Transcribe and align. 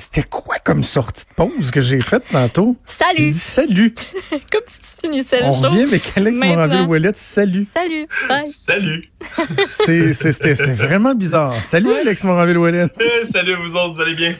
C'était 0.00 0.22
quoi 0.22 0.56
comme 0.64 0.82
sortie 0.82 1.24
de 1.26 1.34
pause 1.34 1.70
que 1.70 1.82
j'ai 1.82 2.00
faite 2.00 2.24
tantôt? 2.32 2.74
Salut. 2.86 3.14
J'ai 3.18 3.30
dit 3.32 3.38
salut. 3.38 3.94
Comme 4.50 4.62
si 4.66 4.80
tu 4.80 4.88
finissais 5.02 5.40
le 5.40 5.46
On 5.46 5.52
show. 5.52 5.68
revient 5.68 5.82
avec 5.82 6.12
Alex 6.16 6.38
Maintenant. 6.38 6.56
Moranville-Ouellette. 6.56 7.16
Salut. 7.16 7.66
Salut. 7.74 8.06
Bye. 8.26 8.46
Salut. 8.48 9.10
C'était 9.70 10.54
vraiment 10.54 11.14
bizarre. 11.14 11.52
Salut 11.54 11.92
Alex 11.92 12.24
Moranville-Ouellette. 12.24 12.94
Euh, 13.00 13.24
salut 13.26 13.56
vous 13.62 13.76
autres, 13.76 13.94
vous 13.94 14.00
allez 14.00 14.14
bien? 14.14 14.34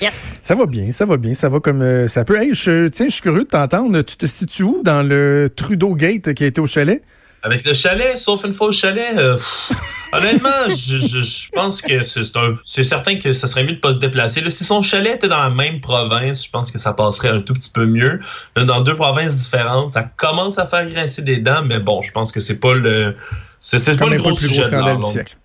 Yes. 0.00 0.38
Ça 0.40 0.54
va 0.54 0.66
bien, 0.66 0.92
ça 0.92 1.04
va 1.04 1.16
bien, 1.16 1.34
ça 1.34 1.48
va 1.48 1.58
comme 1.58 1.82
euh, 1.82 2.06
ça 2.06 2.24
peut. 2.24 2.40
Hey, 2.40 2.54
je, 2.54 2.86
tiens, 2.88 3.06
je 3.06 3.12
suis 3.14 3.22
curieux 3.22 3.42
de 3.42 3.48
t'entendre. 3.48 4.02
Tu 4.02 4.16
te 4.16 4.26
situes 4.26 4.62
où 4.62 4.82
dans 4.84 5.02
le 5.02 5.50
Trudeau 5.54 5.94
Gate 5.94 6.32
qui 6.34 6.44
a 6.44 6.46
été 6.46 6.60
au 6.60 6.66
chalet? 6.66 7.02
Avec 7.42 7.64
le 7.64 7.74
chalet, 7.74 8.16
sauf 8.16 8.44
une 8.44 8.52
fois 8.52 8.68
au 8.68 8.72
chalet, 8.72 9.16
euh, 9.18 9.34
pff, 9.34 9.70
honnêtement, 10.12 10.68
je, 10.68 10.98
je- 10.98 11.22
je 11.22 11.48
pense 11.50 11.82
que 11.82 12.02
c'est 12.02 12.36
un- 12.36 12.56
c'est 12.64 12.84
certain 12.84 13.16
que 13.18 13.32
ça 13.32 13.46
serait 13.48 13.64
mieux 13.64 13.72
de 13.72 13.80
pas 13.80 13.92
se 13.92 13.98
déplacer. 13.98 14.40
Là, 14.40 14.50
si 14.50 14.64
son 14.64 14.80
chalet 14.82 15.14
était 15.16 15.28
dans 15.28 15.42
la 15.42 15.50
même 15.50 15.80
province, 15.80 16.44
je 16.44 16.50
pense 16.50 16.70
que 16.70 16.78
ça 16.78 16.92
passerait 16.92 17.30
un 17.30 17.40
tout 17.40 17.54
petit 17.54 17.70
peu 17.70 17.86
mieux. 17.86 18.20
Là, 18.56 18.64
dans 18.64 18.80
deux 18.80 18.94
provinces 18.94 19.34
différentes, 19.34 19.92
ça 19.92 20.02
commence 20.04 20.58
à 20.58 20.66
faire 20.66 20.86
grincer 20.88 21.22
des 21.22 21.38
dents, 21.38 21.62
mais 21.64 21.78
bon, 21.80 22.00
je 22.02 22.12
pense 22.12 22.30
que 22.30 22.40
c'est 22.40 22.58
pas 22.60 22.74
le 22.74 23.16
c'est 23.60 23.78
c'est 23.78 23.96
pas 23.96 24.06
le 24.10 24.16
gros 24.18 24.30
le 24.30 24.34
plus 24.36 24.46
gros 24.48 24.54
sujet 24.56 24.70
de 24.70 24.76
du 24.96 25.10
siècle. 25.12 25.36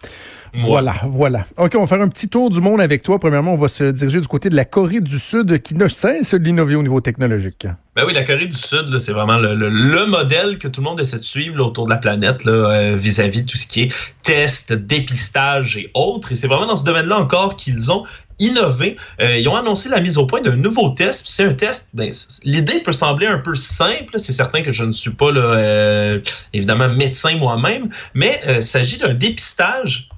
Voilà, 0.54 0.96
voilà. 1.06 1.46
OK, 1.58 1.74
on 1.76 1.82
va 1.82 1.88
faire 1.88 2.02
un 2.02 2.08
petit 2.10 2.30
tour 2.30 2.50
du 2.50 2.62
monde 2.62 2.82
avec 2.82 3.04
toi. 3.04 3.20
Premièrement, 3.20 3.54
on 3.54 3.58
va 3.58 3.68
se 3.68 3.84
diriger 3.86 4.20
du 4.22 4.28
côté 4.28 4.50
de 4.50 4.56
la 4.56 4.66
Corée 4.66 5.00
du 5.02 5.20
Sud 5.20 5.62
qui 5.62 5.76
ne 5.76 5.88
cesse 5.88 6.34
d'innover 6.36 6.76
au 6.76 6.84
niveau 6.84 7.02
technologique. 7.02 7.68
Ben 7.96 8.04
oui, 8.06 8.14
la 8.14 8.24
Corée 8.24 8.46
du 8.48 8.58
Sud, 8.58 8.98
c'est 9.00 9.12
vraiment 9.12 9.38
le, 9.38 9.56
le- 9.56 9.70
le 9.70 10.06
modèle 10.06 10.58
que 10.58 10.68
tout 10.68 10.82
le 10.82 10.86
monde 10.86 11.00
essaie 11.00 11.18
de 11.20 11.24
suivre 11.24 11.58
là, 11.58 11.64
autour 11.64 11.86
de 11.86 11.92
la 11.92 11.98
planète 11.98 12.46
euh, 12.46 12.96
vis-à-vis 12.96 13.44
de 13.44 13.48
tout 13.52 13.58
ce 13.58 13.68
qui 13.68 13.84
est 13.84 13.92
test, 14.24 14.74
dépistage 14.74 15.78
et 15.78 15.90
autres. 15.94 16.32
Et 16.32 16.36
c'est 16.36 16.48
vraiment 16.48 16.68
dans 16.68 16.76
ce 16.76 16.84
domaine-là 16.84 17.18
encore 17.20 17.56
qu'ils 17.56 17.92
ont 17.92 18.04
innové. 18.40 18.98
Euh, 19.20 19.38
ils 19.38 19.48
ont 19.50 19.56
annoncé 19.56 19.90
la 19.90 20.00
mise 20.00 20.20
au 20.20 20.28
point 20.28 20.42
d'un 20.42 20.56
nouveau 20.56 20.90
test. 20.90 21.24
C'est 21.28 21.44
un 21.46 21.54
test, 21.56 21.90
ben, 21.96 22.12
l'idée 22.44 22.82
peut 22.82 22.92
sembler 22.92 23.26
un 23.26 23.40
peu 23.40 23.56
simple. 23.56 24.20
C'est 24.20 24.32
certain 24.32 24.62
que 24.62 24.72
je 24.72 24.84
ne 24.84 24.92
suis 24.92 25.10
pas 25.12 25.32
là, 25.32 25.42
euh, 25.42 26.20
évidemment 26.54 26.88
médecin 26.90 27.36
moi-même, 27.38 27.90
mais 28.14 28.40
il 28.48 28.64
s'agit 28.64 28.98
d'un 29.00 29.16
dépistage 29.16 30.10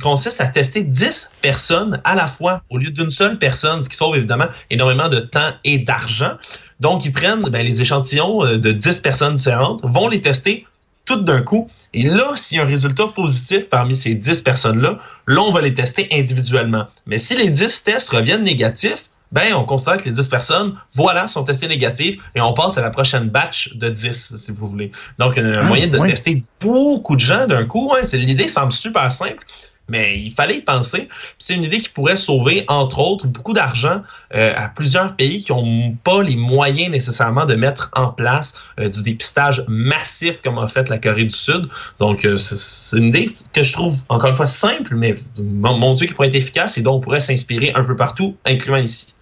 consiste 0.00 0.40
à 0.40 0.46
tester 0.46 0.82
10 0.82 1.32
personnes 1.40 2.00
à 2.04 2.14
la 2.14 2.26
fois 2.26 2.62
au 2.70 2.78
lieu 2.78 2.90
d'une 2.90 3.10
seule 3.10 3.38
personne, 3.38 3.82
ce 3.82 3.88
qui 3.88 3.96
sauve 3.96 4.16
évidemment 4.16 4.48
énormément 4.70 5.08
de 5.08 5.20
temps 5.20 5.52
et 5.64 5.78
d'argent. 5.78 6.32
Donc, 6.80 7.04
ils 7.04 7.12
prennent 7.12 7.42
ben, 7.42 7.64
les 7.64 7.80
échantillons 7.82 8.44
euh, 8.44 8.58
de 8.58 8.72
10 8.72 9.00
personnes 9.00 9.34
différentes, 9.34 9.80
vont 9.82 10.08
les 10.08 10.20
tester 10.20 10.66
toutes 11.04 11.24
d'un 11.24 11.42
coup. 11.42 11.70
Et 11.94 12.02
là, 12.02 12.32
s'il 12.36 12.58
y 12.58 12.60
a 12.60 12.64
un 12.64 12.66
résultat 12.66 13.06
positif 13.06 13.70
parmi 13.70 13.96
ces 13.96 14.14
10 14.14 14.42
personnes-là, 14.42 14.98
là, 15.26 15.40
on 15.40 15.50
va 15.50 15.62
les 15.62 15.74
tester 15.74 16.06
individuellement. 16.12 16.86
Mais 17.06 17.18
si 17.18 17.34
les 17.34 17.48
10 17.48 17.84
tests 17.84 18.10
reviennent 18.10 18.44
négatifs, 18.44 19.08
ben, 19.32 19.54
on 19.54 19.64
considère 19.64 19.98
que 19.98 20.04
les 20.04 20.12
10 20.12 20.28
personnes, 20.28 20.74
voilà, 20.94 21.28
sont 21.28 21.44
testées 21.44 21.68
négatives 21.68 22.20
et 22.34 22.40
on 22.40 22.52
passe 22.54 22.78
à 22.78 22.82
la 22.82 22.90
prochaine 22.90 23.28
batch 23.28 23.74
de 23.74 23.88
10, 23.88 24.34
si 24.36 24.52
vous 24.52 24.66
voulez. 24.66 24.90
Donc, 25.18 25.36
un 25.38 25.52
Ah, 25.60 25.62
moyen 25.64 25.86
de 25.86 25.98
tester 26.06 26.42
beaucoup 26.60 27.14
de 27.16 27.20
gens 27.20 27.46
d'un 27.46 27.64
coup. 27.64 27.92
C'est- 28.02 28.16
L'idée 28.18 28.48
semble 28.48 28.72
super 28.72 29.10
simple. 29.12 29.44
Mais 29.90 30.20
il 30.20 30.30
fallait 30.30 30.58
y 30.58 30.60
penser. 30.60 31.08
C'est 31.38 31.54
une 31.54 31.62
idée 31.64 31.78
qui 31.78 31.88
pourrait 31.88 32.16
sauver, 32.16 32.62
entre 32.68 32.98
autres, 32.98 33.26
beaucoup 33.26 33.54
d'argent 33.54 34.02
euh, 34.34 34.52
à 34.54 34.68
plusieurs 34.68 35.16
pays 35.16 35.42
qui 35.42 35.50
n'ont 35.50 35.92
pas 36.04 36.22
les 36.22 36.36
moyens 36.36 36.90
nécessairement 36.90 37.46
de 37.46 37.54
mettre 37.54 37.90
en 37.96 38.08
place 38.08 38.52
euh, 38.78 38.90
du 38.90 39.02
dépistage 39.02 39.64
massif 39.66 40.42
comme 40.42 40.58
a 40.58 40.68
fait 40.68 40.90
la 40.90 40.98
Corée 40.98 41.24
du 41.24 41.34
Sud. 41.34 41.68
Donc, 42.00 42.26
euh, 42.26 42.36
c'est- 42.36 42.98
une 42.98 43.04
idée 43.06 43.34
que 43.54 43.62
je 43.62 43.72
trouve, 43.72 43.94
encore 44.10 44.28
une 44.28 44.36
fois, 44.36 44.44
simple, 44.46 44.94
mais 44.94 45.14
mon 45.38 45.94
Dieu, 45.94 46.06
qui 46.06 46.12
pourrait 46.12 46.28
être 46.28 46.34
efficace 46.34 46.76
et 46.76 46.82
dont 46.82 46.96
on 46.96 47.00
pourrait 47.00 47.20
s'inspirer 47.20 47.72
un 47.74 47.82
peu 47.82 47.96
partout, 47.96 48.36
incluant 48.44 48.76
ici. 48.76 49.14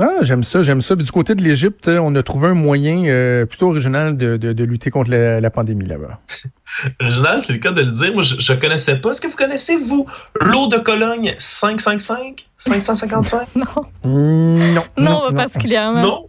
Ah, 0.00 0.10
j'aime 0.22 0.42
ça, 0.42 0.62
j'aime 0.62 0.82
ça. 0.82 0.96
Puis 0.96 1.04
du 1.04 1.12
côté 1.12 1.34
de 1.34 1.42
l'Égypte, 1.42 1.88
on 1.88 2.14
a 2.16 2.22
trouvé 2.22 2.48
un 2.48 2.54
moyen 2.54 3.04
euh, 3.06 3.46
plutôt 3.46 3.68
original 3.68 4.16
de, 4.16 4.36
de- 4.36 4.52
de 4.52 4.64
lutter 4.64 4.90
contre 4.90 5.10
la, 5.10 5.40
la 5.40 5.50
pandémie 5.50 5.86
là-bas. 5.86 6.18
Original, 7.00 7.40
c'est 7.40 7.52
le 7.54 7.58
cas 7.60 7.70
de 7.72 7.80
le 7.82 7.90
dire. 7.92 8.12
Moi, 8.12 8.22
je 8.22 8.52
ne 8.52 8.58
connaissais 8.58 8.96
pas. 8.98 9.10
Est-ce 9.12 9.20
que 9.20 9.28
vous 9.28 9.36
connaissez, 9.36 9.76
vous, 9.76 10.06
l'eau 10.40 10.66
de 10.66 10.76
Cologne 10.78 11.34
555? 11.38 12.44
555? 12.58 13.48
Non. 13.56 13.64
Non. 14.04 14.82
Non, 14.98 15.20
pas 15.30 15.32
particulièrement. 15.32 16.02
Non? 16.02 16.25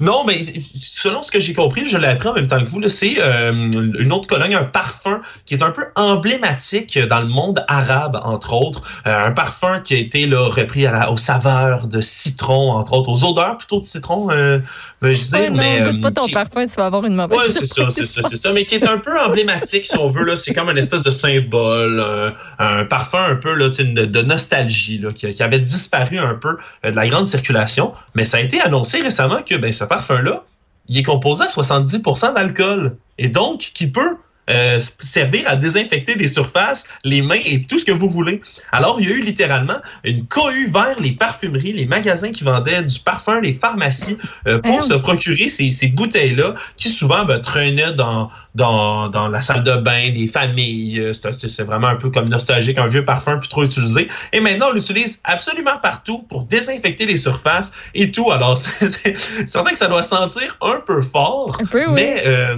Non, 0.00 0.24
mais 0.26 0.40
selon 0.42 1.22
ce 1.22 1.30
que 1.30 1.38
j'ai 1.38 1.52
compris, 1.52 1.88
je 1.88 1.96
l'ai 1.96 2.08
appris 2.08 2.28
en 2.28 2.34
même 2.34 2.48
temps 2.48 2.60
que 2.62 2.68
vous, 2.68 2.80
c'est 2.88 3.14
euh, 3.20 3.52
une 3.52 4.12
autre 4.12 4.26
Cologne, 4.26 4.54
un 4.54 4.64
parfum 4.64 5.20
qui 5.46 5.54
est 5.54 5.62
un 5.62 5.70
peu 5.70 5.84
emblématique 5.94 6.98
dans 6.98 7.20
le 7.20 7.28
monde 7.28 7.64
arabe, 7.68 8.20
entre 8.24 8.54
autres. 8.54 8.82
Euh, 9.06 9.26
un 9.26 9.30
parfum 9.32 9.80
qui 9.80 9.94
a 9.94 9.98
été 9.98 10.26
là, 10.26 10.48
repris 10.48 10.86
à 10.86 10.90
la- 10.92 11.12
aux 11.12 11.16
saveurs 11.16 11.86
de 11.86 12.00
citron, 12.00 12.72
entre 12.72 12.94
autres, 12.94 13.10
aux 13.10 13.24
odeurs 13.24 13.56
plutôt 13.56 13.80
de 13.80 13.84
citron, 13.86 14.30
euh, 14.30 14.58
veux-je 15.00 15.24
dire. 15.30 15.38
Ouais, 15.40 15.50
non, 15.50 15.56
mais, 15.56 15.92
goûte 15.92 16.00
pas 16.02 16.10
ton 16.10 16.22
qui- 16.26 16.32
parfum, 16.32 16.66
tu 16.66 16.74
vas 16.74 16.86
avoir 16.86 17.04
une 17.04 17.14
mauvaise 17.14 17.38
Ouais, 17.38 17.44
c'est 17.50 17.66
ça, 17.66 17.88
c'est 17.90 18.04
ça, 18.06 18.22
c'est 18.28 18.36
ça. 18.36 18.52
Mais 18.52 18.64
qui 18.64 18.74
est 18.76 18.86
un 18.88 18.98
peu 18.98 19.18
emblématique, 19.20 19.84
si 19.84 19.96
on 19.98 20.08
veut. 20.08 20.24
là. 20.24 20.36
C'est 20.36 20.54
comme 20.54 20.68
une 20.70 20.78
espèce 20.78 21.02
de 21.02 21.10
symbole, 21.10 22.00
euh, 22.00 22.30
un 22.58 22.84
parfum 22.84 23.22
un 23.24 23.36
peu 23.36 23.54
là, 23.54 23.68
de, 23.68 23.82
de 24.06 24.22
nostalgie, 24.22 24.98
là, 24.98 25.12
qui, 25.12 25.32
qui 25.34 25.42
avait 25.42 25.58
disparu 25.60 26.18
un 26.18 26.34
peu 26.34 26.56
de 26.82 26.90
la 26.96 27.06
grande 27.06 27.28
circulation. 27.28 27.92
Mais 28.14 28.24
ça 28.24 28.38
a 28.38 28.40
été 28.40 28.60
annoncé 28.60 29.00
récemment 29.02 29.40
que 29.48 29.54
ben, 29.56 29.72
ce 29.72 29.84
parfum-là, 29.94 30.44
il 30.88 30.98
est 30.98 31.02
composé 31.02 31.44
à 31.44 31.48
70% 31.48 32.34
d'alcool. 32.34 32.96
Et 33.18 33.28
donc, 33.28 33.70
qui 33.74 33.86
peut 33.86 34.16
euh, 34.50 34.80
servir 34.98 35.42
à 35.46 35.56
désinfecter 35.56 36.16
des 36.16 36.28
surfaces, 36.28 36.84
les 37.04 37.22
mains 37.22 37.40
et 37.44 37.62
tout 37.62 37.78
ce 37.78 37.84
que 37.84 37.92
vous 37.92 38.08
voulez. 38.08 38.40
Alors, 38.72 39.00
il 39.00 39.08
y 39.08 39.12
a 39.12 39.14
eu 39.16 39.20
littéralement 39.20 39.78
une 40.04 40.26
cohue 40.26 40.68
vers 40.70 40.98
les 41.00 41.12
parfumeries, 41.12 41.72
les 41.72 41.86
magasins 41.86 42.30
qui 42.30 42.44
vendaient 42.44 42.82
du 42.82 42.98
parfum, 43.00 43.40
les 43.40 43.52
pharmacies, 43.52 44.18
euh, 44.46 44.58
pour 44.60 44.78
Ah. 44.78 44.82
se 44.82 44.94
procurer 44.94 45.48
ces, 45.48 45.70
ces 45.70 45.88
bouteilles-là 45.88 46.54
qui 46.76 46.88
souvent 46.88 47.24
ben, 47.24 47.40
traînaient 47.40 47.92
dans, 47.92 48.30
dans, 48.54 49.08
dans 49.08 49.28
la 49.28 49.40
salle 49.42 49.62
de 49.64 49.76
bain 49.76 50.10
des 50.10 50.26
familles. 50.26 51.00
Euh, 51.00 51.12
C'est 51.12 51.62
vraiment 51.64 51.88
un 51.88 51.96
peu 51.96 52.10
comme 52.10 52.28
nostalgique, 52.28 52.78
un 52.78 52.86
vieux 52.88 53.04
parfum 53.04 53.38
plus 53.38 53.48
trop 53.48 53.64
utilisé. 53.64 54.08
Et 54.32 54.40
maintenant, 54.40 54.66
on 54.70 54.74
l'utilise 54.74 55.20
absolument 55.24 55.78
partout 55.82 56.18
pour 56.28 56.44
désinfecter 56.44 57.06
les 57.06 57.16
surfaces 57.16 57.72
et 57.94 58.10
tout. 58.10 58.30
Alors, 58.30 58.58
c'est 58.64 58.90
c'est 58.90 59.46
certain 59.48 59.70
que 59.70 59.78
ça 59.78 59.88
doit 59.88 60.02
sentir 60.02 60.56
un 60.62 60.80
peu 60.86 61.00
fort. 61.02 61.56
Un 61.60 61.66
peu, 61.66 61.86
oui. 61.86 61.92
Mais 61.94 62.22
euh, 62.26 62.56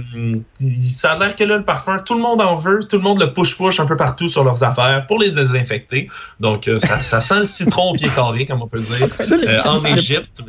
ça 0.79 1.11
a 1.13 1.19
l'air 1.19 1.35
que 1.35 1.43
là, 1.43 1.57
le 1.57 1.63
parfum, 1.63 1.76
tout 2.05 2.13
le 2.15 2.21
monde 2.21 2.41
en 2.41 2.55
veut, 2.55 2.79
tout 2.83 2.97
le 2.97 3.01
monde 3.03 3.19
le 3.19 3.33
push-push 3.33 3.79
un 3.79 3.85
peu 3.85 3.95
partout 3.95 4.27
sur 4.27 4.43
leurs 4.43 4.63
affaires 4.63 5.05
pour 5.07 5.19
les 5.19 5.31
désinfecter. 5.31 6.09
Donc, 6.39 6.67
euh, 6.67 6.79
ça, 6.79 7.01
ça 7.01 7.19
sent 7.21 7.39
le 7.39 7.45
citron 7.45 7.91
au 7.91 7.93
pied 7.93 8.09
carré, 8.09 8.45
comme 8.45 8.61
on 8.61 8.67
peut 8.67 8.77
le 8.79 8.83
dire, 8.83 9.07
euh, 9.47 9.61
en 9.65 9.83
Égypte. 9.85 10.41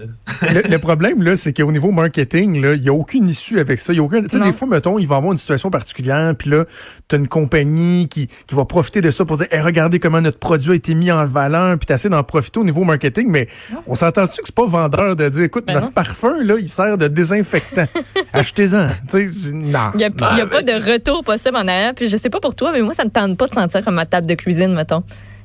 le, 0.42 0.68
le 0.68 0.78
problème, 0.78 1.22
là, 1.22 1.36
c'est 1.36 1.52
qu'au 1.52 1.72
niveau 1.72 1.90
marketing, 1.90 2.54
il 2.56 2.80
n'y 2.80 2.88
a 2.88 2.92
aucune 2.92 3.28
issue 3.28 3.58
avec 3.60 3.80
ça. 3.80 3.92
Il 3.92 3.96
y 3.96 3.98
a 4.00 4.02
aucun, 4.02 4.20
Non. 4.20 4.46
des 4.46 4.52
fois, 4.52 4.68
mettons, 4.68 4.98
il 4.98 5.06
va 5.06 5.14
y 5.16 5.18
avoir 5.18 5.32
une 5.32 5.38
situation 5.38 5.70
particulière, 5.70 6.34
puis 6.36 6.50
là, 6.50 6.64
tu 7.08 7.16
as 7.16 7.18
une 7.18 7.28
compagnie 7.28 8.08
qui, 8.08 8.26
qui 8.46 8.54
va 8.54 8.64
profiter 8.64 9.00
de 9.00 9.10
ça 9.10 9.24
pour 9.24 9.36
dire, 9.36 9.46
Hey, 9.50 9.60
regardez 9.60 9.98
comment 10.00 10.20
notre 10.20 10.38
produit 10.38 10.72
a 10.72 10.74
été 10.74 10.94
mis 10.94 11.10
en 11.10 11.24
valeur, 11.26 11.76
puis 11.78 11.86
tu 11.86 11.92
essaies 11.92 12.08
d'en 12.08 12.22
profiter 12.22 12.60
au 12.60 12.64
niveau 12.64 12.84
marketing, 12.84 13.28
mais 13.28 13.48
on 13.86 13.94
s'entend-tu 13.94 14.40
que 14.40 14.46
c'est 14.46 14.54
pas 14.54 14.66
vendeur 14.66 15.16
de 15.16 15.28
dire, 15.28 15.42
écoute, 15.44 15.64
Ben 15.66 15.74
notre 15.74 15.86
non. 15.86 15.92
parfum, 15.92 16.42
là, 16.42 16.54
il 16.58 16.68
sert 16.68 16.98
de 16.98 17.08
désinfectant. 17.08 17.86
Achetez-en. 18.32 18.88
Tu 19.10 19.32
sais, 19.34 19.52
non. 19.52 19.90
Il 19.94 19.98
n'y 19.98 20.04
a, 20.04 20.10
il 20.32 20.38
y 20.38 20.40
a 20.40 20.46
pas 20.46 20.62
de 20.62 20.92
retour 20.92 21.17
possible 21.22 21.56
en 21.56 21.66
arrière. 21.68 21.94
Puis 21.94 22.08
je 22.08 22.16
sais 22.16 22.30
pas 22.30 22.40
pour 22.40 22.54
toi, 22.54 22.72
mais 22.72 22.80
moi, 22.82 22.94
ça 22.94 23.04
ne 23.04 23.10
tente 23.10 23.36
pas 23.36 23.46
de 23.46 23.52
sentir 23.52 23.84
comme 23.84 23.94
ma 23.94 24.06
table 24.06 24.26
de 24.26 24.34
cuisine, 24.34 24.74
mettons. 24.74 25.02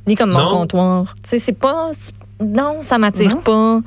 Ni 0.07 0.15
comme 0.15 0.31
mon 0.31 0.39
Non. 0.39 0.49
comptoir. 0.51 1.15
Tu 1.23 1.29
sais, 1.29 1.39
c'est 1.39 1.53
pas. 1.57 1.89
c'est- 1.93 2.13
Non, 2.41 2.83
ça 2.83 2.97
m'attire 2.97 3.29
Non? 3.31 3.37
pas. 3.41 3.81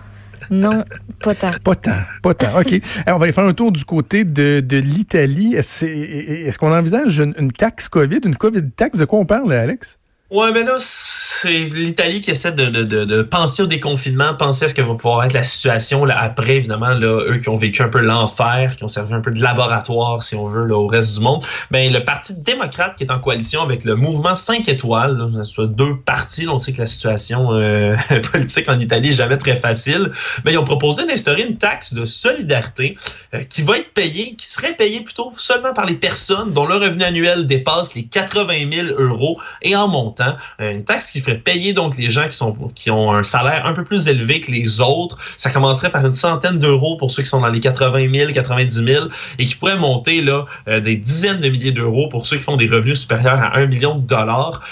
Non, 0.51 0.85
pas 1.23 1.35
tant. 1.35 1.51
Pas 1.65 1.75
tant, 1.75 1.91
pas 2.23 2.33
tant. 2.35 2.61
OK. 2.61 2.81
Alors, 3.05 3.17
on 3.17 3.19
va 3.19 3.25
aller 3.25 3.33
faire 3.33 3.45
un 3.45 3.53
tour 3.53 3.73
du 3.73 3.85
côté 3.85 4.23
de, 4.25 4.61
de 4.61 4.77
l'Italie. 4.77 5.55
Est-ce 5.55 5.85
est-ce 5.85 6.57
qu'on 6.59 6.73
envisage 6.73 7.19
une, 7.19 7.35
une 7.39 7.51
taxe 7.51 7.89
COVID, 7.89 8.21
une 8.25 8.37
COVID 8.37 8.63
taxe? 8.77 8.97
De 8.97 9.05
quoi 9.07 9.19
on 9.19 9.25
parle, 9.27 9.53
Alex? 9.53 9.99
Ouais, 10.29 10.51
mais 10.51 10.65
là, 10.65 10.75
c'est 10.81 11.51
l'Italie 11.51 12.21
qui 12.21 12.33
essaie 12.33 12.51
de, 12.51 12.65
de, 12.65 12.83
de, 12.83 13.05
de 13.05 13.23
penser 13.23 13.63
au 13.63 13.69
déconfinement, 13.69 14.35
penser 14.35 14.65
à 14.65 14.69
ce 14.69 14.75
que 14.75 14.83
va 14.83 14.95
pouvoir 14.97 15.25
être 15.25 15.35
la 15.35 15.45
situation 15.45 16.05
là, 16.05 16.21
après, 16.21 16.57
évidemment, 16.57 16.95
là, 16.95 17.21
eux 17.29 17.39
qui 17.39 17.49
ont 17.49 17.57
vécu 17.57 17.81
un 17.81 17.89
peu 17.89 18.01
l'enfer, 18.01 18.75
qui 18.77 18.83
ont 18.83 18.89
servi 18.89 19.15
un 19.15 19.21
peu 19.21 19.31
de 19.31 19.41
laboratoire, 19.41 20.25
si 20.25 20.35
on 20.35 20.49
veut, 20.49 20.65
là, 20.67 20.75
au 20.75 20.89
reste 20.89 21.15
du 21.15 21.21
monde. 21.21 21.45
Ben, 21.71 21.93
le 21.93 22.05
Parti 22.05 22.35
démocrate 22.35 22.97
qui 22.97 23.05
est 23.05 23.13
en 23.13 23.21
coalition 23.21 23.63
avec 23.63 23.85
le 23.85 23.95
mouvement 23.95 24.35
5 24.35 24.69
étoiles, 24.69 25.17
là, 25.17 25.45
soit 25.45 25.69
deux 25.69 25.95
partis, 26.05 26.47
là, 26.47 26.55
on 26.55 26.59
sait 26.59 26.73
que 26.73 26.81
la 26.81 26.89
situation 26.89 27.53
euh, 27.53 27.95
politique 28.33 28.69
en 28.69 28.81
Italie 28.81 29.11
est 29.11 29.17
jamais 29.17 29.39
très 29.39 29.55
facile, 29.55 30.11
mais 30.45 30.55
ils 30.55 30.59
ont 30.59 30.65
proposé 30.65 31.07
d'instaurer 31.07 31.43
une 31.43 31.57
taxe 31.57 31.95
de 31.95 32.05
solidarité 32.05 32.97
euh, 33.33 33.45
qui 33.45 33.63
va 33.63 33.79
être 33.79 33.93
payée, 33.95 34.35
qui 34.35 34.49
serait 34.49 34.75
payée 34.75 35.03
plutôt 35.03 35.33
seulement 35.37 35.73
par 35.73 35.87
les 35.87 35.95
personnes 35.95 36.53
dont 36.53 36.67
le 36.67 36.75
revenu 36.75 37.05
annuel 37.05 37.47
dépasse 37.47 37.95
les 37.95 38.07
80 38.07 38.55
000 38.73 38.89
euros 39.01 39.39
et 39.63 39.77
en 39.77 39.87
montant 39.87 40.16
montant, 40.17 40.37
une 40.59 40.85
taxe 40.85 41.11
qui 41.11 41.21
ferait 41.21 41.39
payer 41.39 41.73
donc 41.73 41.97
les 41.97 42.11
gens 42.11 42.27
qui 42.29 42.37
sont 42.37 42.57
qui 42.75 42.91
ont 42.91 43.13
un 43.13 43.23
salaire 43.23 43.67
un 43.67 43.73
peu 43.73 43.85
plus 43.85 44.09
élevé 44.09 44.41
que 44.41 44.51
les 44.51 44.81
autres. 44.81 45.19
Ça 45.37 45.51
commencerait 45.51 45.91
par 45.91 46.05
une 46.05 46.13
centaine 46.13 46.59
d'euros 46.59 46.97
pour 46.97 47.11
ceux 47.11 47.23
qui 47.23 47.29
sont 47.29 47.41
dans 47.41 47.49
les 47.49 47.61
80 47.61 48.13
000, 48.13 48.33
90 48.33 48.85
000 48.85 49.07
et 49.39 49.45
qui 49.45 49.55
pourrait 49.57 49.77
monter 49.77 50.23
là 50.23 50.45
des 50.67 50.97
dizaines 50.97 51.41
de 51.41 51.49
milliers 51.49 51.73
d'euros 51.73 52.09
pour 52.09 52.27
ceux 52.27 52.37
qui 52.37 52.43
font 52.43 52.57
des 52.57 52.67
revenus 52.67 53.01
supérieurs 53.01 53.39
à 53.39 53.59
1 53.59 53.67
million 53.67 53.97
de 53.97 54.07
dollars. 54.07 54.63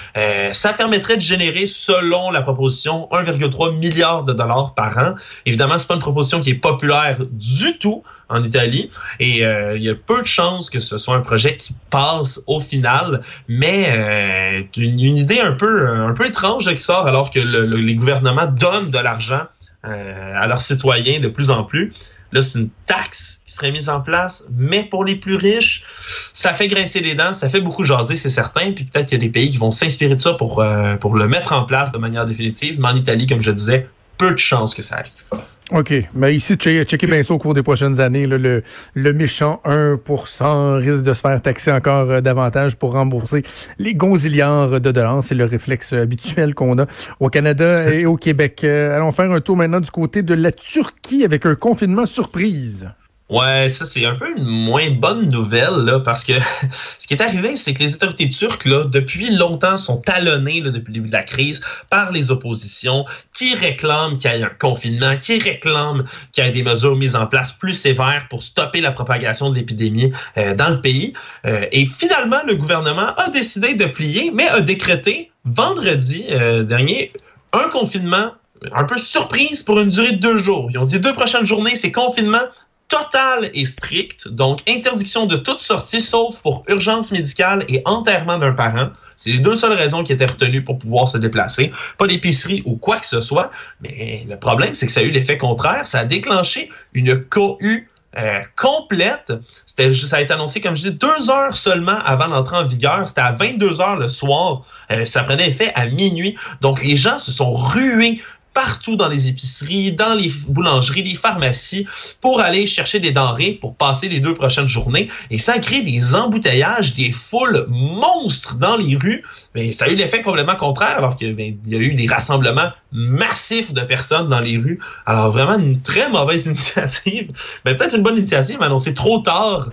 ça 0.53 0.73
permettrait 0.73 1.17
de 1.17 1.23
générer, 1.23 1.67
selon 1.67 2.31
la 2.31 2.43
proposition, 2.43 3.09
1,3 3.13 3.77
milliard 3.77 4.25
de 4.25 4.33
dollars 4.33 4.75
par 4.75 4.99
an. 4.99 5.15
Évidemment, 5.47 5.79
c'est 5.79 5.89
pas 5.89 5.95
une 5.95 6.01
proposition 6.01 6.41
qui 6.41 6.51
est 6.51 6.55
populaire 6.55 7.19
du 7.31 7.79
tout 7.79 8.03
en 8.29 8.43
Italie. 8.43 8.91
Et 9.21 9.45
euh, 9.45 9.77
il 9.77 9.83
y 9.83 9.89
a 9.89 9.95
peu 9.95 10.21
de 10.23 10.27
chances 10.27 10.71
que 10.71 10.81
ce 10.81 10.99
soit 10.99 11.15
un 11.15 11.21
projet 11.21 11.57
qui 11.57 11.75
passe 11.91 12.43
au 12.47 12.61
final, 12.61 13.23
mais 13.49 13.87
euh, 13.91 14.63
une, 14.77 15.01
idée 15.01 15.41
un 15.41 15.53
peu, 15.53 15.89
un 15.89 16.13
peu 16.13 16.27
étrange 16.27 16.73
qui 16.73 16.79
sort 16.79 17.07
alors 17.07 17.31
que 17.31 17.41
les 17.41 17.95
gouvernements 17.95 18.47
donnent 18.47 18.91
de 18.91 18.99
l'argent 18.99 19.43
euh, 19.85 20.33
à 20.35 20.47
leurs 20.47 20.63
citoyens 20.63 21.21
de 21.21 21.29
plus 21.29 21.51
en 21.51 21.65
plus. 21.65 21.93
Là, 22.33 22.43
c'est 22.43 22.59
une 22.59 22.71
taxe 22.87 23.43
qui 23.47 23.53
serait 23.53 23.71
mise 23.71 23.89
en 23.89 24.01
place, 24.01 24.47
mais 24.57 24.83
pour 24.83 25.05
les 25.05 25.15
plus 25.15 25.37
riches, 25.37 25.85
ça 26.33 26.53
fait 26.53 26.67
grincer 26.67 26.99
les 26.99 27.15
dents, 27.15 27.33
ça 27.33 27.49
fait 27.49 27.61
beaucoup 27.61 27.85
jaser, 27.85 28.17
c'est 28.17 28.29
certain. 28.29 28.73
Puis 28.73 28.85
peut-être 28.85 29.07
qu'il 29.07 29.19
y 29.19 29.21
a 29.21 29.25
des 29.25 29.31
pays 29.31 29.51
qui 29.51 29.59
vont 29.59 29.71
s'inspirer 29.71 30.17
de 30.17 30.21
ça 30.21 30.33
pour, 30.33 30.65
pour 31.01 31.15
le 31.15 31.29
mettre 31.29 31.53
en 31.53 31.63
place 31.63 31.93
de 31.93 31.99
manière 31.99 32.27
définitive. 32.27 32.81
Mais 32.81 32.89
en 32.89 32.97
Italie, 32.97 33.29
comme 33.29 33.41
je 33.41 33.53
disais, 33.53 33.89
peu 34.19 34.33
de 34.33 34.39
chances 34.39 34.75
que 34.75 34.83
ça 34.83 34.97
arrive. 34.97 35.45
OK. 35.75 35.93
Mais 36.15 36.37
ici, 36.37 36.55
checker 36.55 37.07
bien 37.09 37.21
ça 37.25 37.35
au 37.35 37.39
cours 37.39 37.53
des 37.53 37.65
prochaines 37.65 37.99
années. 37.99 38.29
le, 38.29 38.63
le 38.95 39.13
méchant 39.13 39.61
1% 39.65 40.77
risque 40.77 41.03
de 41.03 41.13
se 41.13 41.21
faire 41.21 41.43
taxer 41.43 41.73
encore 41.73 42.09
euh, 42.11 42.21
davantage 42.21 42.77
pour 42.77 42.93
rembourser 42.93 43.43
les 43.81 43.95
gonzillards 43.95 44.81
de 44.81 44.93
dollars. 44.93 45.25
C'est 45.25 45.35
le 45.35 45.45
réflexe 45.45 45.93
habituel 45.93 46.55
qu'on 46.55 46.79
a 46.79 46.87
au 47.19 47.29
Canada 47.29 47.93
et 47.93 48.07
au 48.07 48.17
Québec. 48.17 48.61
Euh, 48.63 48.95
allons 48.95 49.11
faire 49.11 49.33
un 49.33 49.41
tour 49.41 49.57
maintenant 49.57 49.81
du 49.81 49.91
côté 49.91 50.23
de 50.23 50.35
la 50.35 50.53
Turquie 50.53 51.25
avec 51.25 51.45
un 51.45 51.57
confinement 51.57 52.07
surprise. 52.07 52.89
Ouais, 53.31 53.71
ça 53.71 53.87
c'est 53.87 54.05
un 54.05 54.17
peu 54.17 54.37
une 54.37 54.45
moins 54.45 54.91
bonne 54.91 55.31
nouvelle 55.31 55.77
là, 55.77 55.99
parce 55.99 56.25
que 56.25 56.35
ce 56.99 57.07
qui 57.07 57.15
est 57.15 57.23
arrivé, 57.23 57.57
c'est 57.57 57.73
que 57.73 57.83
les 57.83 57.95
autorités 57.95 58.29
turques 58.29 58.67
là, 58.67 58.85
depuis 58.85 59.35
longtemps 59.35 59.79
sont 59.79 59.97
talonnées 59.97 60.61
depuis 60.61 60.89
le 60.89 60.93
début 60.93 61.09
de 61.09 61.13
la 61.13 61.23
crise 61.23 61.63
par 61.89 62.13
les 62.13 62.31
oppositions 62.31 63.07
qui 63.35 63.55
réclament 63.55 64.19
qu'il 64.19 64.31
y 64.31 64.35
ait 64.35 64.43
un 64.43 64.51
confinement, 64.51 65.17
qui 65.17 65.39
réclament 65.39 66.05
qu'il 66.33 66.45
y 66.45 66.49
ait 66.49 66.51
des 66.51 66.63
mesures 66.63 66.97
mises 66.97 67.17
en 67.17 67.27
place 67.27 67.53
plus 67.53 67.73
sévères 67.73 68.27
pour 68.29 68.43
stopper 68.43 68.83
la 68.83 68.93
propagation 68.93 69.49
de 69.49 69.55
l'épidémie 69.55 70.13
euh, 70.37 70.55
dans 70.55 70.69
le 70.69 70.83
pays. 70.83 71.15
Euh, 71.47 71.65
et 71.73 71.87
finalement, 71.87 72.43
le 72.47 72.57
gouvernement 72.57 73.15
a 73.17 73.31
décidé 73.31 73.73
de 73.73 73.87
plier, 73.87 74.33
mais 74.35 74.49
a 74.49 74.61
décrété 74.61 75.31
vendredi 75.47 76.27
euh, 76.31 76.63
dernier 76.63 77.11
un 77.55 77.71
confinement 77.71 78.33
un 78.73 78.85
peu 78.85 78.99
surprise 78.99 79.63
pour 79.63 79.81
une 79.81 79.89
durée 79.89 80.13
de 80.13 80.21
deux 80.21 80.37
jours. 80.37 80.69
Ils 80.71 80.79
ont 80.79 80.85
dit 80.85 81.01
deux 81.01 81.15
prochaines 81.15 81.47
journées, 81.47 81.77
c'est 81.77 81.93
confinement 81.93 82.45
Total 82.89 83.51
et 83.55 83.65
strict, 83.65 84.29
donc 84.29 84.61
interdiction 84.69 85.27
de 85.27 85.37
toute 85.37 85.61
sortie 85.61 86.01
sauf 86.01 86.43
pour 86.43 86.63
urgence 86.69 87.13
médicale 87.13 87.65
et 87.69 87.83
enterrement 87.87 88.39
d'un 88.39 88.53
parent. 88.53 88.91
C'est 89.17 89.31
les 89.31 89.39
deux 89.39 89.57
seules 89.57 89.73
raisons 89.73 90.05
qui 90.05 90.13
étaient 90.13 90.27
retenues 90.27 90.63
pour 90.63 90.79
pouvoir 90.79 91.09
se 91.09 91.19
déplacer. 91.19 91.73
Pas 91.99 92.07
d'épicerie 92.07 92.63
ou 92.67 92.77
quoi 92.77 92.99
que 92.99 93.07
ce 93.07 93.21
soit. 93.21 93.51
Mais 93.81 94.27
le 94.29 94.37
problème, 94.39 94.75
c'est 94.75 94.87
que 94.87 94.93
ça 94.93 95.01
a 95.01 95.03
eu 95.03 95.11
l'effet 95.11 95.39
contraire. 95.39 95.87
Ça 95.87 96.01
a 96.01 96.05
déclenché 96.05 96.71
une 96.93 97.25
cohue 97.25 97.89
euh, 98.17 98.43
complète. 98.57 99.33
Ça 99.67 100.17
a 100.17 100.21
été 100.21 100.33
annoncé, 100.33 100.61
comme 100.61 100.77
je 100.77 100.89
dis, 100.89 100.93
deux 100.93 101.31
heures 101.31 101.57
seulement 101.57 101.99
avant 102.05 102.27
l'entrée 102.27 102.57
en 102.57 102.65
vigueur. 102.65 103.09
C'était 103.09 103.23
à 103.23 103.33
22 103.33 103.81
heures 103.81 103.97
le 103.97 104.09
soir. 104.09 104.63
Euh, 104.91 105.05
ça 105.05 105.25
prenait 105.25 105.49
effet 105.49 105.73
à 105.75 105.87
minuit. 105.87 106.37
Donc, 106.61 106.83
les 106.83 106.97
gens 106.97 107.19
se 107.19 107.33
sont 107.33 107.53
rués 107.53 108.23
partout 108.55 108.97
dans 108.97 109.09
les 109.09 109.29
épiceries, 109.29 109.93
dans 109.93 110.15
les 110.15 110.33
boulangeries, 110.49 111.03
les 111.03 111.15
pharmacies 111.15 111.87
pour 112.21 112.41
aller 112.41 112.67
chercher 112.67 113.01
des 113.01 113.11
denrées 113.11 113.59
pour 113.61 113.75
passer 113.75 114.09
les 114.09 114.21
deux 114.21 114.35
prochaines 114.35 114.69
journées. 114.69 115.11
Et 115.31 115.39
ça 115.39 115.59
crée 115.59 115.83
des 115.83 116.15
embouteillages, 116.15 116.95
des 116.95 117.13
foules 117.13 117.67
monstres 117.69 118.57
dans 118.57 118.77
les 118.77 118.97
rues. 118.97 119.25
Mais 119.55 119.73
ça 119.73 119.87
a 119.87 119.89
eu 119.89 119.97
l'effet 119.97 120.23
complètement 120.23 120.57
contraire 120.57 120.97
alors 120.97 121.19
qu'il 121.19 121.35
ben, 121.35 121.57
y 121.67 121.75
a 121.75 121.79
eu 121.79 121.95
des 121.95 122.07
rassemblements 122.07 122.71
massifs 122.93 123.75
de 123.75 123.81
personnes 123.83 124.29
dans 124.29 124.41
les 124.41 124.57
rues. 124.57 124.79
Alors 125.05 125.31
vraiment 125.31 125.59
une 125.59 125.83
très 125.83 126.09
mauvaise 126.09 126.47
initiative. 126.47 127.33
Mais 127.65 127.77
peut-être 127.77 127.97
une 127.97 128.03
bonne 128.03 128.17
initiative 128.17 128.63
annoncée 128.63 128.95
trop 128.95 129.19
tard 129.19 129.69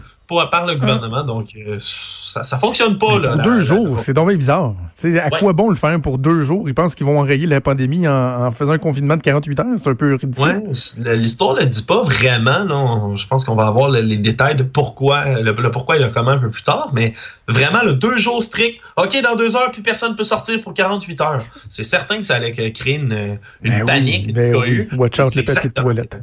par 0.49 0.65
le 0.65 0.75
gouvernement. 0.75 1.23
Donc, 1.23 1.49
euh, 1.55 1.75
ça, 1.79 2.43
ça 2.43 2.57
fonctionne 2.57 2.97
pas. 2.97 3.19
Là, 3.19 3.35
deux 3.37 3.61
jours, 3.61 3.99
c'est 3.99 4.13
donc 4.13 4.31
bizarre. 4.33 4.73
à 5.03 5.29
quoi 5.29 5.53
bon 5.53 5.69
le 5.69 5.75
faire 5.75 5.99
pour 6.01 6.17
deux 6.17 6.41
jours? 6.41 6.67
Ils 6.67 6.73
pensent 6.73 6.95
qu'ils 6.95 7.05
vont 7.05 7.19
enrayer 7.19 7.47
la 7.47 7.61
pandémie 7.61 8.07
en, 8.07 8.51
faisant 8.51 8.71
un 8.71 8.77
confinement 8.77 9.17
de 9.17 9.21
48 9.21 9.59
heures? 9.59 9.65
C'est 9.77 9.89
un 9.89 9.95
peu 9.95 10.13
ridicule. 10.15 10.43
Ouais, 10.43 11.15
l'histoire 11.15 11.55
ne 11.55 11.61
le 11.61 11.65
dit 11.65 11.83
pas 11.83 12.01
vraiment. 12.03 12.63
Là. 12.63 13.15
Je 13.15 13.27
pense 13.27 13.45
qu'on 13.45 13.55
va 13.55 13.67
avoir 13.67 13.89
les 13.89 14.17
détails 14.17 14.55
de 14.55 14.63
pourquoi, 14.63 15.41
le, 15.41 15.53
pourquoi 15.71 15.97
et 15.97 15.99
le 15.99 16.09
comment 16.09 16.31
un 16.31 16.37
peu 16.37 16.49
plus 16.49 16.63
tard. 16.63 16.91
Mais 16.93 17.13
vraiment, 17.47 17.83
le 17.83 17.93
deux 17.93 18.17
jours 18.17 18.41
strict. 18.41 18.79
OK, 18.97 19.21
dans 19.23 19.35
deux 19.35 19.55
heures, 19.55 19.71
puis 19.71 19.81
personne 19.81 20.11
ne 20.11 20.17
peut 20.17 20.23
sortir 20.23 20.61
pour 20.61 20.73
48 20.73 21.21
heures. 21.21 21.45
C'est 21.69 21.83
certain 21.83 22.17
que 22.17 22.23
ça 22.23 22.35
allait 22.35 22.51
créer 22.51 22.95
une, 22.95 23.37
une 23.63 23.71
ben 23.71 23.85
panique. 23.85 24.33
Ben 24.33 24.55
Watch 24.97 25.19
out 25.19 25.35
les 25.35 25.43
papiers 25.43 25.69
de 25.69 25.73
toilette. 25.73 26.17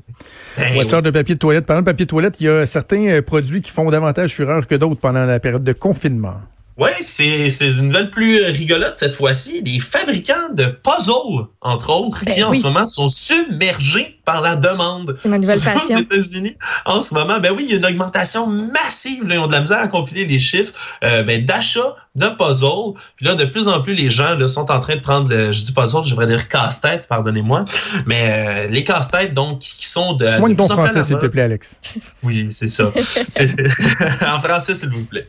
Ben 0.56 0.76
Watch 0.76 0.92
out 0.92 1.04
le 1.04 1.12
papier 1.12 1.34
de 1.34 1.38
toilette. 1.40 1.66
Parlant 1.66 1.82
de 1.82 1.86
papier 1.86 2.06
de 2.06 2.10
toilette, 2.10 2.36
il 2.40 2.44
y 2.44 2.48
a 2.48 2.66
certains 2.66 3.06
euh, 3.08 3.22
produits 3.22 3.62
qui 3.62 3.70
font 3.70 3.90
davantage 4.00 4.32
fureur 4.32 4.66
que 4.66 4.76
d'autres 4.76 5.00
pendant 5.00 5.24
la 5.24 5.40
période 5.40 5.64
de 5.64 5.72
confinement. 5.72 6.36
Oui, 6.76 6.90
c'est 7.00 7.48
une 7.60 7.88
nouvelle 7.88 8.10
plus 8.10 8.40
rigolote 8.44 8.94
cette 8.96 9.14
fois-ci. 9.14 9.62
Les 9.62 9.80
fabricants 9.80 10.52
de 10.54 10.66
puzzles, 10.66 11.46
entre 11.60 11.90
autres, 11.90 12.24
qui 12.24 12.40
en 12.44 12.54
ce 12.54 12.62
moment 12.62 12.86
sont 12.86 13.08
submergés 13.08 14.17
par 14.28 14.42
la 14.42 14.56
demande. 14.56 15.16
C'est 15.18 15.30
ma 15.30 15.38
nouvelle 15.38 15.58
passion. 15.58 15.96
Aux 15.96 16.02
États-Unis, 16.02 16.54
en 16.84 17.00
ce 17.00 17.14
moment, 17.14 17.40
ben 17.40 17.54
oui, 17.56 17.64
il 17.66 17.70
y 17.70 17.74
a 17.74 17.78
une 17.78 17.86
augmentation 17.86 18.46
massive. 18.46 19.26
Là, 19.26 19.36
ils 19.36 19.38
ont 19.38 19.46
de 19.46 19.52
la 19.52 19.62
misère 19.62 19.78
à 19.78 19.88
compiler 19.88 20.26
les 20.26 20.38
chiffres 20.38 20.74
euh, 21.02 21.22
ben, 21.22 21.46
d'achat 21.46 21.96
de 22.14 22.26
puzzles. 22.26 23.00
Puis 23.16 23.24
là, 23.24 23.36
de 23.36 23.46
plus 23.46 23.68
en 23.68 23.80
plus, 23.80 23.94
les 23.94 24.10
gens 24.10 24.34
là, 24.34 24.46
sont 24.46 24.70
en 24.70 24.80
train 24.80 24.96
de 24.96 25.00
prendre, 25.00 25.30
le, 25.30 25.52
je 25.52 25.64
dis 25.64 25.72
puzzle, 25.72 26.04
je 26.04 26.10
devrais 26.10 26.26
dire 26.26 26.46
casse-tête, 26.46 27.08
pardonnez-moi, 27.08 27.64
mais 28.04 28.66
euh, 28.66 28.66
les 28.66 28.84
casse-têtes, 28.84 29.32
donc, 29.32 29.60
qui 29.60 29.86
sont 29.86 30.12
de... 30.12 30.26
Soigne 30.36 30.56
ton 30.56 30.68
français, 30.68 31.02
s'il 31.04 31.18
te 31.18 31.26
plaît, 31.26 31.42
Alex. 31.42 31.76
Oui, 32.22 32.48
c'est 32.50 32.68
ça. 32.68 32.92
en 34.26 34.40
français, 34.40 34.74
s'il 34.74 34.90
vous 34.90 35.06
plaît. 35.06 35.26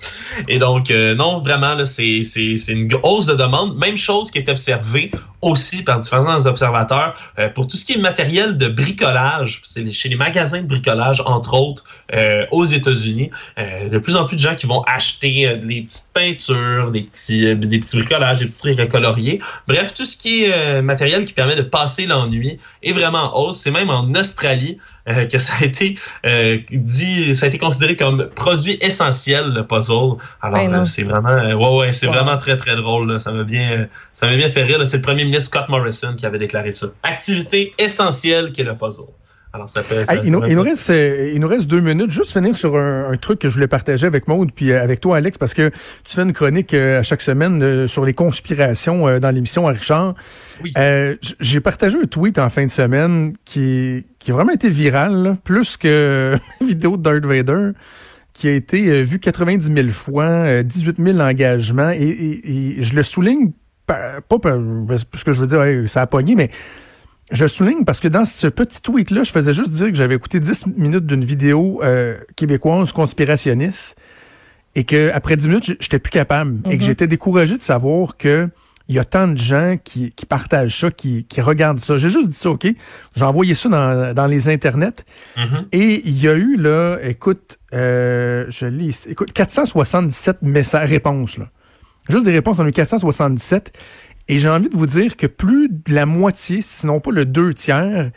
Et 0.50 0.60
donc, 0.60 0.92
euh, 0.92 1.16
non, 1.16 1.40
vraiment, 1.40 1.74
là, 1.74 1.86
c'est, 1.86 2.24
c'est, 2.24 2.58
c'est 2.58 2.74
une 2.74 2.90
hausse 3.04 3.28
de 3.28 3.36
demande. 3.36 3.78
Même 3.78 3.96
chose 3.96 4.30
qui 4.30 4.40
est 4.40 4.50
observée 4.50 5.10
aussi 5.42 5.84
par 5.84 6.00
différents 6.00 6.46
observateurs 6.46 7.16
pour 7.56 7.68
tout 7.68 7.78
ce 7.78 7.86
qui 7.86 7.94
est 7.94 7.98
matériel 7.98 8.58
de 8.58 8.68
bricolage, 8.68 9.62
c'est 9.64 9.90
chez 9.92 10.10
les 10.10 10.16
magasins 10.16 10.62
de 10.62 10.68
bricolage, 10.68 11.22
entre 11.26 11.54
autres, 11.54 11.84
euh, 12.14 12.46
aux 12.52 12.66
États-Unis, 12.66 13.30
euh, 13.60 13.88
de 13.88 13.98
plus 14.00 14.16
en 14.16 14.26
plus 14.26 14.36
de 14.36 14.42
gens 14.42 14.56
qui 14.56 14.66
vont 14.66 14.82
acheter 14.84 15.48
euh, 15.48 15.58
des 15.58 15.82
petites 15.82 16.08
peintures, 16.14 16.92
des 16.92 17.02
petits, 17.02 17.56
des 17.56 17.80
petits 17.80 17.98
bricolages, 17.98 18.40
des 18.40 18.46
petits 18.46 18.60
trucs 18.60 18.80
recoloriés. 18.80 19.40
Bref, 19.68 19.94
tout 19.94 20.06
ce 20.06 20.18
qui 20.18 20.46
est 20.46 20.82
matériel 20.82 21.26
qui 21.26 21.34
permet 21.34 21.56
de 21.56 21.62
passer 21.62 22.06
l'ennui 22.06 22.60
est 22.82 22.94
vraiment 22.94 23.36
en 23.36 23.50
hausse. 23.50 23.58
C'est 23.58 23.72
même 23.72 23.90
en 23.90 24.12
Australie 24.14 24.78
que 25.32 25.40
ça 25.40 25.54
a 25.60 25.66
été 25.66 25.98
dit, 26.72 27.36
ça 27.36 27.46
a 27.46 27.50
été 27.50 27.58
considéré 27.58 27.96
comme 27.96 28.28
produit 28.36 28.78
essentiel 28.82 29.54
le 29.54 29.66
puzzle. 29.66 30.18
Alors 30.42 30.86
c'est 30.86 31.04
vraiment, 31.04 31.30
ouais 31.30 31.78
ouais, 31.78 31.94
c'est 31.94 32.08
vraiment 32.08 32.38
très 32.38 32.58
très 32.58 32.76
drôle. 32.76 33.20
Ça 33.20 33.32
m'a 33.32 33.44
bien, 33.44 33.88
ça 34.14 34.28
m'a 34.28 34.36
bien 34.36 34.50
fait 34.50 34.64
rire. 34.64 34.86
C'est 34.86 34.98
le 34.98 35.04
premier 35.04 35.26
ministre 35.26 35.50
Scott 35.50 35.70
Morrison 35.70 36.16
qui 36.16 36.26
avait 36.26 36.40
déclaré 36.40 36.72
ça. 36.72 36.88
Activité 37.04 37.74
essentielle 37.78 38.52
qui 38.52 38.62
est 38.62 38.66
le 38.66 38.76
puzzle. 38.76 39.06
Alors, 39.52 39.68
ça 39.68 39.82
fait. 39.82 40.06
il, 40.24 40.32
nous, 40.32 40.62
reste, 40.62 40.92
euh, 40.92 41.32
il 41.34 41.40
nous 41.40 41.48
reste 41.48 41.66
deux 41.66 41.80
minutes. 41.80 42.12
Juste 42.12 42.32
finir 42.32 42.56
sur 42.56 42.78
un, 42.78 43.18
truc 43.18 43.40
que 43.40 43.50
je 43.50 43.56
voulais 43.56 43.68
partager 43.68 44.06
avec 44.06 44.28
Maude 44.28 44.52
puis 44.56 44.72
euh, 44.72 44.84
avec 44.84 45.02
toi, 45.02 45.18
Alex, 45.18 45.40
parce 45.40 45.56
que 45.56 45.70
tu 46.04 46.16
fais 46.16 46.22
une 46.22 46.34
chronique 46.34 46.74
euh, 46.76 47.00
à 47.00 47.04
chaque 47.04 47.22
semaine 47.22 47.88
sur 47.88 48.06
les 48.06 48.14
conspirations 48.14 49.20
dans 49.20 49.32
l'émission 49.32 49.68
à 49.68 49.72
Richard. 49.72 50.14
Oui. 50.64 50.74
J'ai 51.40 51.60
partagé 51.62 51.98
un 51.98 52.06
tweet 52.06 52.38
en 52.38 52.50
fin 52.50 52.66
de 52.66 52.72
semaine 52.72 53.34
qui, 53.44 54.06
qui 54.20 54.32
a 54.32 54.36
vraiment 54.36 54.52
été 54.52 54.70
viral, 54.70 55.36
plus 55.44 55.78
que 55.78 56.38
vidéo 56.62 56.98
de 56.98 57.02
Darth 57.02 57.26
Vader 57.26 57.72
qui 58.34 58.48
a 58.48 58.52
été 58.54 59.04
vu 59.04 59.20
90 59.20 59.74
000 59.74 59.90
fois, 59.90 60.64
18 60.64 60.96
000 60.98 61.20
engagements, 61.20 61.90
et, 61.90 62.78
je 62.80 62.94
le 62.94 63.04
souligne 63.04 63.52
pas, 63.86 64.22
parce 64.30 65.24
que 65.26 65.34
je 65.34 65.42
veux 65.42 65.48
dire, 65.48 65.90
ça 65.90 66.04
a 66.04 66.08
pogné, 66.08 66.36
mais 66.36 66.50
je 67.32 67.48
souligne 67.48 67.86
parce 67.86 68.00
que 68.00 68.08
dans 68.08 68.26
ce 68.26 68.48
petit 68.48 68.82
tweet-là, 68.82 69.24
je 69.24 69.32
faisais 69.32 69.54
juste 69.54 69.72
dire 69.72 69.88
que 69.88 69.96
j'avais 69.96 70.16
écouté 70.16 70.40
10 70.40 70.68
minutes 70.78 71.06
d'une 71.06 71.24
vidéo 71.24 71.82
euh, 71.84 72.18
québécoise 72.36 72.92
conspirationniste 72.92 73.96
et 74.76 74.84
que 74.84 75.12
après 75.14 75.36
10 75.36 75.48
minutes, 75.48 75.76
j'étais 75.80 76.00
plus 76.00 76.12
capable 76.12 76.58
et 76.70 76.78
que 76.78 76.82
mhm. 76.82 76.88
j'étais 76.88 77.08
découragé 77.08 77.58
de 77.58 77.62
savoir 77.62 78.18
que 78.18 78.50
il 78.88 78.96
y 78.96 79.00
a 79.00 79.06
tant 79.06 79.28
de 79.28 79.38
gens 79.38 79.78
qui, 79.84 80.12
qui 80.14 80.26
partagent 80.26 80.80
ça, 80.80 80.90
qui, 80.90 81.24
qui 81.26 81.42
regardent 81.42 81.80
ça. 81.80 82.00
J'ai 82.00 82.10
juste 82.10 82.30
dit 82.30 82.36
ça, 82.36 82.50
OK? 82.50 82.68
J'ai 83.16 83.24
envoyé 83.24 83.54
ça 83.54 83.70
dans, 83.70 84.16
dans 84.16 84.26
les 84.26 84.50
internets. 84.50 85.06
Mhm. 85.38 85.66
Et 85.72 86.02
il 86.06 86.20
y 86.20 86.28
a 86.28 86.34
eu, 86.34 86.58
là, 86.58 86.98
écoute, 87.04 87.60
euh, 87.72 88.46
je 88.50 88.66
lis, 88.66 89.06
écoute, 89.08 89.32
477 89.32 90.42
messages, 90.42 90.90
réponses, 90.90 91.38
là. 91.38 91.46
Juste 92.10 92.26
des 92.26 92.32
réponses, 92.32 92.58
on 92.58 92.66
a 92.66 92.70
eu 92.70 92.72
477. 92.72 93.72
Et 94.30 94.40
j'ai 94.40 94.48
envie 94.48 94.70
de 94.70 94.78
vous 94.78 94.86
dire 94.86 95.18
que 95.18 95.28
plus 95.28 95.68
de 95.70 95.94
la 95.94 96.06
moitié, 96.06 96.62
sinon 96.62 97.00
pas 97.02 97.12
le 97.12 97.26
deux 97.26 97.54
tiers, 97.54 98.12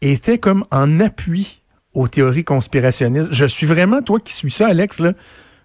était 0.00 0.38
comme 0.38 0.64
en 0.70 1.00
appui 1.00 1.58
aux 1.92 2.08
théories 2.08 2.44
conspirationnistes. 2.44 3.28
Je 3.32 3.44
suis 3.44 3.66
vraiment, 3.66 4.00
toi 4.00 4.18
qui 4.20 4.32
suis 4.32 4.50
ça, 4.50 4.68
Alex, 4.68 5.00
là, 5.00 5.12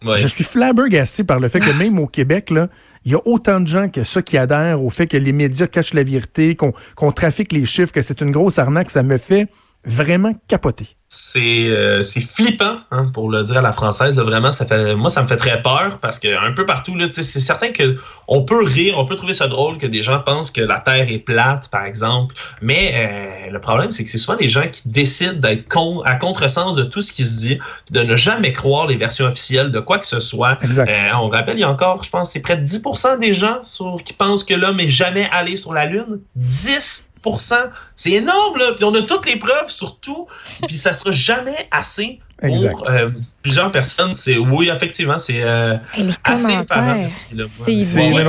Ouais. 0.03 0.17
je 0.17 0.27
suis 0.27 0.43
flabbergasté 0.43 1.23
par 1.23 1.39
le 1.39 1.47
fait 1.49 1.59
que 1.59 1.71
même 1.77 1.97
au 1.99 2.05
Québec, 2.07 2.49
là, 2.49 2.67
il 3.05 3.11
y 3.11 3.15
a 3.15 3.19
autant 3.25 3.59
de 3.59 3.67
gens 3.67 3.87
que 3.87 4.03
ça 4.03 4.21
qui 4.21 4.37
adhèrent 4.37 4.83
au 4.83 4.89
fait 4.89 5.07
que 5.07 5.17
les 5.17 5.31
médias 5.31 5.67
cachent 5.67 5.93
la 5.93 6.03
vérité, 6.03 6.55
qu'on 6.55 6.73
qu'on 6.95 7.11
trafique 7.11 7.51
les 7.51 7.65
chiffres, 7.65 7.91
que 7.93 8.01
c'est 8.01 8.21
une 8.21 8.31
grosse 8.31 8.59
arnaque. 8.59 8.89
Ça 8.89 9.03
me 9.03 9.17
fait 9.17 9.47
vraiment 9.85 10.35
capoter. 10.47 10.87
C'est 11.17 11.69
euh, 11.69 12.03
c'est 12.03 12.19
flippant 12.19 12.77
hein, 12.91 13.09
pour 13.13 13.29
le 13.29 13.41
dire 13.43 13.57
à 13.57 13.61
la 13.61 13.71
française 13.71 14.19
vraiment 14.19 14.51
ça 14.51 14.65
fait 14.65 14.95
moi 14.95 15.09
ça 15.09 15.23
me 15.23 15.27
fait 15.27 15.37
très 15.37 15.61
peur 15.61 15.97
parce 16.01 16.19
que 16.19 16.27
un 16.45 16.51
peu 16.51 16.65
partout 16.65 16.97
c'est 17.09 17.23
certain 17.23 17.69
que 17.71 17.95
on 18.27 18.43
peut 18.43 18.61
rire 18.63 18.95
on 18.97 19.05
peut 19.05 19.15
trouver 19.15 19.33
ça 19.33 19.47
drôle 19.47 19.77
que 19.77 19.87
des 19.87 20.01
gens 20.01 20.19
pensent 20.19 20.51
que 20.51 20.61
la 20.61 20.79
terre 20.79 21.09
est 21.09 21.19
plate 21.19 21.69
par 21.69 21.85
exemple. 21.85 22.35
Mais 22.61 22.91
euh, 22.95 23.51
le 23.51 23.59
problème 23.61 23.91
c'est 23.91 24.03
que 24.03 24.09
c'est 24.09 24.17
souvent 24.17 24.37
des 24.37 24.49
gens 24.49 24.67
qui 24.69 24.81
décident 24.89 25.33
d'être 25.39 25.67
con, 25.69 26.01
à 26.01 26.15
contresens 26.17 26.75
de 26.75 26.83
tout 26.83 27.01
ce 27.01 27.13
qui 27.13 27.23
se 27.23 27.37
dit 27.37 27.59
de 27.91 28.01
ne 28.01 28.15
jamais 28.17 28.51
croire 28.51 28.87
les 28.87 28.95
versions 28.95 29.25
officielles 29.27 29.71
de 29.71 29.79
quoi 29.79 29.99
que 29.99 30.07
ce 30.07 30.19
soit. 30.19 30.57
Euh, 30.89 31.09
on 31.21 31.29
rappelle 31.29 31.57
il 31.57 31.61
y 31.61 31.63
a 31.63 31.69
encore 31.69 32.03
je 32.03 32.09
pense 32.09 32.31
c'est 32.31 32.41
près 32.41 32.57
de 32.57 32.65
10% 32.65 33.19
des 33.19 33.33
gens 33.33 33.63
sur- 33.63 34.01
qui 34.03 34.13
pensent 34.13 34.43
que 34.43 34.53
l'homme 34.53 34.79
est 34.81 34.89
jamais 34.89 35.29
allé 35.31 35.55
sur 35.55 35.71
la 35.73 35.85
lune. 35.85 36.19
10 36.35 37.09
c'est 37.95 38.11
énorme, 38.11 38.57
là. 38.59 38.65
Puis 38.75 38.83
on 38.85 38.93
a 38.93 39.01
toutes 39.01 39.25
les 39.25 39.37
preuves 39.37 39.69
sur 39.69 39.99
tout. 39.99 40.27
Puis 40.67 40.77
ça 40.77 40.93
sera 40.93 41.11
jamais 41.11 41.67
assez 41.71 42.19
Exact. 42.41 42.71
pour 42.71 42.89
euh, 42.89 43.09
plusieurs 43.41 43.71
personnes. 43.71 44.13
C'est 44.13 44.37
oui, 44.37 44.69
effectivement, 44.73 45.17
c'est 45.17 45.41
euh, 45.43 45.75
assez 46.23 46.53
là. 47.33 47.47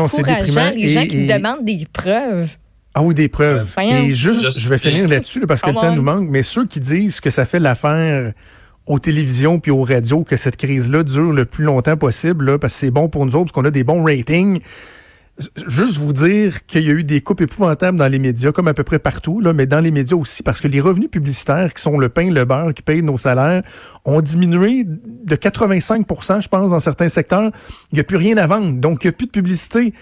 c'est 0.08 0.22
décourageant. 0.22 0.22
déprimant 0.22 0.70
Les 0.74 0.88
gens 0.88 1.00
et- 1.02 1.08
qui 1.08 1.16
et- 1.18 1.26
demandent 1.26 1.64
des 1.64 1.86
preuves. 1.92 2.50
Ah 2.94 3.02
oui, 3.02 3.14
des 3.14 3.28
preuves. 3.28 3.68
Et 3.78 4.14
juste, 4.14 4.42
Juste- 4.42 4.58
je 4.58 4.68
vais 4.70 4.78
finir 4.78 5.06
là-dessus 5.08 5.40
là, 5.40 5.46
parce 5.46 5.60
que 5.60 5.66
le 5.66 5.74
Come 5.74 5.82
temps 5.82 5.92
on. 5.92 5.96
nous 5.96 6.02
manque, 6.02 6.28
mais 6.30 6.42
ceux 6.42 6.64
qui 6.66 6.80
disent 6.80 7.20
que 7.20 7.28
ça 7.28 7.44
fait 7.44 7.58
l'affaire 7.58 8.32
aux 8.86 8.98
télévisions 8.98 9.58
puis 9.60 9.70
aux 9.70 9.82
radios 9.82 10.22
que 10.24 10.36
cette 10.36 10.56
crise-là 10.56 11.02
dure 11.02 11.32
le 11.32 11.44
plus 11.44 11.64
longtemps 11.64 11.96
possible, 11.98 12.46
là, 12.52 12.58
parce 12.58 12.72
que 12.72 12.78
c'est 12.80 12.90
bon 12.90 13.08
pour 13.08 13.26
nous 13.26 13.34
autres, 13.36 13.46
parce 13.46 13.52
qu'on 13.52 13.64
a 13.66 13.70
des 13.70 13.84
bons 13.84 14.02
ratings. 14.04 14.60
Juste 15.68 15.98
vous 15.98 16.14
dire 16.14 16.64
qu'il 16.64 16.84
y 16.84 16.88
a 16.88 16.92
eu 16.92 17.04
des 17.04 17.20
coupes 17.20 17.42
épouvantables 17.42 17.98
dans 17.98 18.08
les 18.08 18.18
médias, 18.18 18.52
comme 18.52 18.68
à 18.68 18.74
peu 18.74 18.84
près 18.84 18.98
partout, 18.98 19.40
là, 19.40 19.52
mais 19.52 19.66
dans 19.66 19.80
les 19.80 19.90
médias 19.90 20.16
aussi, 20.16 20.42
parce 20.42 20.62
que 20.62 20.68
les 20.68 20.80
revenus 20.80 21.10
publicitaires, 21.10 21.74
qui 21.74 21.82
sont 21.82 21.98
le 21.98 22.08
pain, 22.08 22.30
le 22.30 22.44
beurre, 22.46 22.72
qui 22.72 22.80
payent 22.80 23.02
nos 23.02 23.18
salaires, 23.18 23.62
ont 24.06 24.22
diminué 24.22 24.84
de 24.86 25.36
85% 25.36 26.40
je 26.40 26.48
pense, 26.48 26.70
dans 26.70 26.80
certains 26.80 27.10
secteurs. 27.10 27.50
Il 27.92 27.96
n'y 27.96 28.00
a 28.00 28.04
plus 28.04 28.16
rien 28.16 28.38
à 28.38 28.46
vendre, 28.46 28.72
donc 28.80 29.04
il 29.04 29.08
n'y 29.08 29.10
a 29.10 29.12
plus 29.12 29.26
de 29.26 29.30
publicité. 29.30 29.92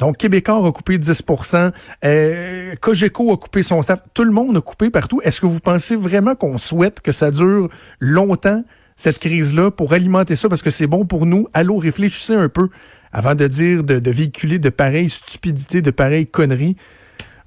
Donc, 0.00 0.16
Québécois 0.16 0.66
a 0.66 0.72
coupé 0.72 0.98
10% 0.98 1.72
euh, 2.04 2.74
Cogeco 2.80 3.32
a 3.32 3.36
coupé 3.36 3.62
son 3.62 3.82
staff. 3.82 4.00
Tout 4.14 4.24
le 4.24 4.32
monde 4.32 4.56
a 4.56 4.60
coupé 4.60 4.90
partout. 4.90 5.20
Est-ce 5.22 5.40
que 5.40 5.46
vous 5.46 5.60
pensez 5.60 5.94
vraiment 5.94 6.34
qu'on 6.34 6.58
souhaite 6.58 7.00
que 7.00 7.12
ça 7.12 7.30
dure 7.30 7.68
longtemps, 8.00 8.64
cette 8.96 9.18
crise-là, 9.18 9.70
pour 9.70 9.92
alimenter 9.92 10.36
ça, 10.36 10.48
parce 10.48 10.62
que 10.62 10.70
c'est 10.70 10.86
bon 10.86 11.04
pour 11.04 11.26
nous? 11.26 11.48
Allô, 11.52 11.76
réfléchissez 11.76 12.34
un 12.34 12.48
peu 12.48 12.70
avant 13.12 13.34
de 13.34 13.46
dire, 13.46 13.82
de, 13.84 13.98
de 13.98 14.10
véhiculer 14.10 14.58
de 14.58 14.68
pareilles 14.68 15.10
stupidités, 15.10 15.82
de 15.82 15.90
pareilles 15.90 16.26
conneries. 16.26 16.76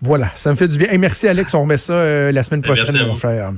Voilà, 0.01 0.29
ça 0.35 0.51
me 0.51 0.55
fait 0.57 0.67
du 0.67 0.77
bien. 0.77 0.89
Hey, 0.89 0.97
merci 0.97 1.29
Alex, 1.29 1.53
on 1.53 1.61
remet 1.61 1.77
ça 1.77 1.93
euh, 1.93 2.31
la 2.33 2.43
semaine 2.43 2.61
Merci 2.67 2.83
prochaine, 2.83 3.01
à 3.01 3.07
mon 3.07 3.15
cher. 3.15 3.47
Un 3.47 3.55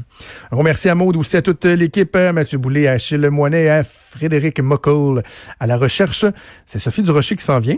gros 0.56 0.62
merci 0.62 0.88
à 0.90 0.94
Maude, 0.94 1.16
aussi 1.16 1.36
à 1.38 1.42
toute 1.42 1.66
l'équipe, 1.66 2.16
à 2.16 2.34
Mathieu 2.34 2.60
Boulay, 2.60 2.88
à 2.88 2.92
Achille 2.92 3.28
Moinet, 3.30 3.68
à 3.68 3.84
Frédéric 3.84 4.60
Mockel, 4.60 5.24
à 5.60 5.66
la 5.66 5.76
recherche. 5.78 6.24
C'est 6.68 6.78
Sophie 6.78 7.02
Durocher 7.02 7.36
qui 7.36 7.44
s'en 7.44 7.58
vient, 7.60 7.78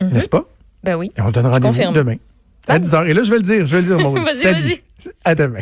n'est-ce 0.00 0.30
pas? 0.30 0.46
Ben 0.82 0.94
oui. 0.94 1.10
Et 1.18 1.20
on 1.20 1.30
donne 1.30 1.46
rendez-vous 1.46 1.92
demain 1.92 2.16
à 2.66 2.74
Ah. 2.74 2.78
10h. 2.78 3.06
Et 3.08 3.12
là, 3.12 3.24
je 3.24 3.30
vais 3.30 3.36
le 3.36 3.42
dire, 3.42 3.66
je 3.66 3.76
vais 3.76 3.82
le 3.82 3.88
dire, 3.88 3.98
Maude. 4.10 4.22
Vas-y, 4.24 4.36
Salut. 4.36 4.60
vas-y. 4.62 4.80
À 5.24 5.34
demain. 5.34 5.60